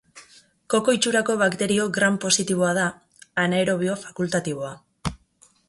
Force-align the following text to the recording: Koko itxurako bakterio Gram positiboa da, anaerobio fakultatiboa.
Koko 0.73 0.95
itxurako 0.97 1.35
bakterio 1.41 1.85
Gram 1.99 2.17
positiboa 2.25 2.71
da, 2.79 2.87
anaerobio 3.45 3.99
fakultatiboa. 4.07 4.73